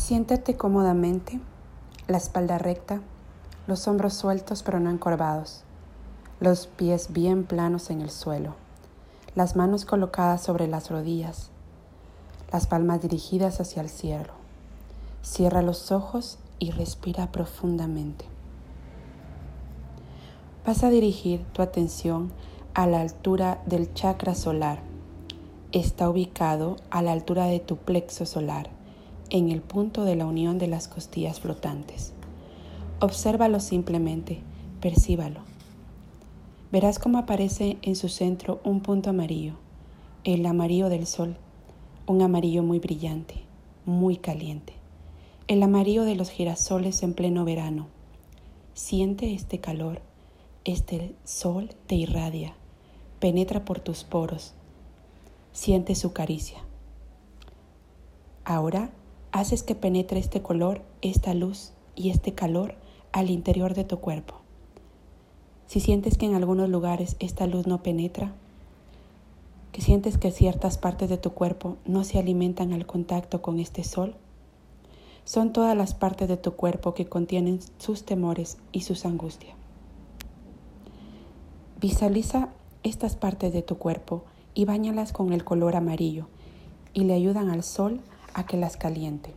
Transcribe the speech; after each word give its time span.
Siéntate 0.00 0.56
cómodamente, 0.56 1.40
la 2.08 2.16
espalda 2.16 2.56
recta, 2.56 3.02
los 3.66 3.86
hombros 3.86 4.14
sueltos 4.14 4.62
pero 4.62 4.80
no 4.80 4.90
encorvados, 4.90 5.62
los 6.40 6.66
pies 6.66 7.12
bien 7.12 7.44
planos 7.44 7.90
en 7.90 8.00
el 8.00 8.10
suelo, 8.10 8.54
las 9.34 9.56
manos 9.56 9.84
colocadas 9.84 10.42
sobre 10.42 10.66
las 10.68 10.90
rodillas, 10.90 11.50
las 12.50 12.66
palmas 12.66 13.02
dirigidas 13.02 13.60
hacia 13.60 13.82
el 13.82 13.90
cielo. 13.90 14.32
Cierra 15.22 15.60
los 15.60 15.92
ojos 15.92 16.38
y 16.58 16.70
respira 16.70 17.30
profundamente. 17.30 18.24
Vas 20.66 20.82
a 20.82 20.88
dirigir 20.88 21.44
tu 21.52 21.60
atención 21.60 22.32
a 22.72 22.86
la 22.86 23.02
altura 23.02 23.60
del 23.66 23.92
chakra 23.92 24.34
solar. 24.34 24.80
Está 25.72 26.08
ubicado 26.08 26.76
a 26.88 27.02
la 27.02 27.12
altura 27.12 27.44
de 27.44 27.60
tu 27.60 27.76
plexo 27.76 28.24
solar, 28.24 28.79
en 29.30 29.50
el 29.50 29.62
punto 29.62 30.04
de 30.04 30.16
la 30.16 30.26
unión 30.26 30.58
de 30.58 30.66
las 30.66 30.88
costillas 30.88 31.40
flotantes. 31.40 32.12
Obsérvalo 33.00 33.60
simplemente, 33.60 34.40
percíbalo. 34.80 35.40
Verás 36.70 36.98
cómo 36.98 37.18
aparece 37.18 37.78
en 37.82 37.96
su 37.96 38.08
centro 38.08 38.60
un 38.64 38.80
punto 38.80 39.10
amarillo, 39.10 39.54
el 40.24 40.44
amarillo 40.46 40.88
del 40.88 41.06
sol, 41.06 41.36
un 42.06 42.22
amarillo 42.22 42.62
muy 42.62 42.78
brillante, 42.78 43.36
muy 43.86 44.16
caliente, 44.16 44.74
el 45.48 45.62
amarillo 45.62 46.04
de 46.04 46.14
los 46.14 46.30
girasoles 46.30 47.02
en 47.02 47.14
pleno 47.14 47.44
verano. 47.44 47.86
Siente 48.74 49.34
este 49.34 49.58
calor 49.58 50.02
este 50.64 51.14
sol 51.24 51.70
te 51.86 51.94
irradia, 51.94 52.54
penetra 53.18 53.64
por 53.64 53.80
tus 53.80 54.04
poros, 54.04 54.52
siente 55.52 55.94
su 55.94 56.12
caricia. 56.12 56.58
Ahora 58.44 58.90
haces 59.40 59.62
que 59.62 59.74
penetre 59.74 60.20
este 60.20 60.42
color, 60.42 60.82
esta 61.00 61.32
luz 61.32 61.72
y 61.96 62.10
este 62.10 62.34
calor 62.34 62.74
al 63.10 63.30
interior 63.30 63.74
de 63.74 63.84
tu 63.84 63.98
cuerpo. 63.98 64.34
Si 65.66 65.80
sientes 65.80 66.18
que 66.18 66.26
en 66.26 66.34
algunos 66.34 66.68
lugares 66.68 67.16
esta 67.20 67.46
luz 67.46 67.66
no 67.66 67.82
penetra, 67.82 68.34
que 69.72 69.80
sientes 69.80 70.18
que 70.18 70.30
ciertas 70.30 70.76
partes 70.76 71.08
de 71.08 71.16
tu 71.16 71.32
cuerpo 71.32 71.78
no 71.86 72.04
se 72.04 72.18
alimentan 72.18 72.74
al 72.74 72.86
contacto 72.86 73.40
con 73.40 73.58
este 73.60 73.82
sol, 73.82 74.14
son 75.24 75.52
todas 75.52 75.76
las 75.76 75.94
partes 75.94 76.28
de 76.28 76.36
tu 76.36 76.52
cuerpo 76.52 76.92
que 76.92 77.06
contienen 77.06 77.60
sus 77.78 78.04
temores 78.04 78.58
y 78.72 78.82
sus 78.82 79.06
angustias. 79.06 79.54
Visualiza 81.80 82.50
estas 82.82 83.16
partes 83.16 83.54
de 83.54 83.62
tu 83.62 83.78
cuerpo 83.78 84.24
y 84.54 84.66
bañalas 84.66 85.12
con 85.12 85.32
el 85.32 85.44
color 85.44 85.76
amarillo 85.76 86.26
y 86.92 87.04
le 87.04 87.14
ayudan 87.14 87.48
al 87.48 87.62
sol 87.62 88.00
a 88.34 88.44
que 88.44 88.56
las 88.56 88.76
caliente. 88.76 89.34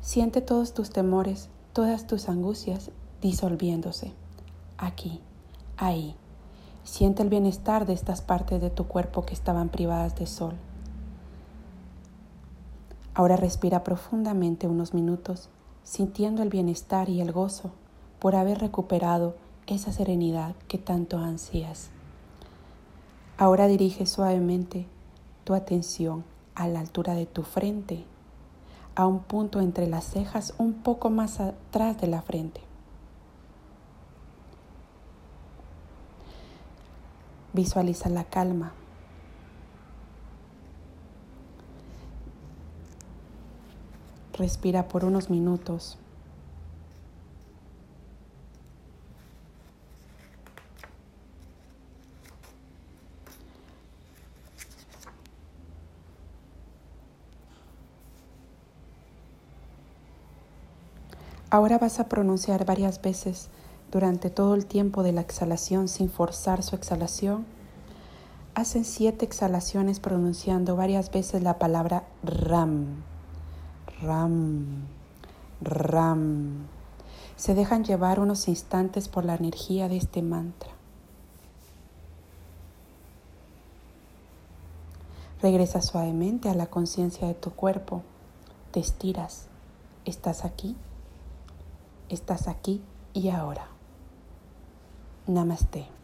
Siente 0.00 0.40
todos 0.40 0.72
tus 0.72 0.90
temores, 0.90 1.48
todas 1.72 2.06
tus 2.06 2.28
angustias 2.28 2.90
disolviéndose. 3.20 4.12
Aquí, 4.78 5.20
ahí. 5.76 6.14
Siente 6.84 7.22
el 7.22 7.28
bienestar 7.28 7.86
de 7.86 7.92
estas 7.92 8.22
partes 8.22 8.60
de 8.60 8.70
tu 8.70 8.86
cuerpo 8.86 9.26
que 9.26 9.34
estaban 9.34 9.68
privadas 9.68 10.14
de 10.14 10.26
sol. 10.26 10.54
Ahora 13.14 13.36
respira 13.36 13.82
profundamente 13.82 14.68
unos 14.68 14.94
minutos, 14.94 15.48
sintiendo 15.82 16.42
el 16.42 16.50
bienestar 16.50 17.08
y 17.08 17.20
el 17.20 17.32
gozo 17.32 17.72
por 18.20 18.36
haber 18.36 18.58
recuperado 18.58 19.34
esa 19.66 19.90
serenidad 19.90 20.54
que 20.68 20.78
tanto 20.78 21.18
ansías. 21.18 21.90
Ahora 23.38 23.66
dirige 23.66 24.06
suavemente 24.06 24.86
tu 25.44 25.54
atención 25.54 26.24
a 26.56 26.66
la 26.66 26.80
altura 26.80 27.14
de 27.14 27.26
tu 27.26 27.42
frente, 27.42 28.04
a 28.96 29.06
un 29.06 29.20
punto 29.20 29.60
entre 29.60 29.86
las 29.86 30.04
cejas 30.04 30.54
un 30.58 30.72
poco 30.72 31.10
más 31.10 31.38
atrás 31.38 32.00
de 32.00 32.08
la 32.08 32.22
frente. 32.22 32.60
Visualiza 37.52 38.08
la 38.08 38.24
calma. 38.24 38.72
Respira 44.32 44.88
por 44.88 45.04
unos 45.04 45.30
minutos. 45.30 45.98
Ahora 61.56 61.78
vas 61.78 62.00
a 62.00 62.08
pronunciar 62.10 62.66
varias 62.66 63.00
veces 63.00 63.48
durante 63.90 64.28
todo 64.28 64.54
el 64.54 64.66
tiempo 64.66 65.02
de 65.02 65.12
la 65.12 65.22
exhalación 65.22 65.88
sin 65.88 66.10
forzar 66.10 66.62
su 66.62 66.76
exhalación. 66.76 67.46
Hacen 68.54 68.84
siete 68.84 69.24
exhalaciones 69.24 69.98
pronunciando 69.98 70.76
varias 70.76 71.10
veces 71.10 71.42
la 71.42 71.58
palabra 71.58 72.04
RAM, 72.22 73.02
RAM, 74.02 74.84
RAM. 75.62 76.66
Se 77.36 77.54
dejan 77.54 77.84
llevar 77.84 78.20
unos 78.20 78.48
instantes 78.48 79.08
por 79.08 79.24
la 79.24 79.36
energía 79.36 79.88
de 79.88 79.96
este 79.96 80.20
mantra. 80.20 80.72
Regresa 85.40 85.80
suavemente 85.80 86.50
a 86.50 86.54
la 86.54 86.66
conciencia 86.66 87.26
de 87.26 87.34
tu 87.34 87.52
cuerpo. 87.52 88.02
Te 88.72 88.80
estiras. 88.80 89.46
¿Estás 90.04 90.44
aquí? 90.44 90.76
Estás 92.08 92.46
aquí 92.46 92.82
y 93.14 93.30
ahora. 93.30 93.66
Namaste. 95.26 95.95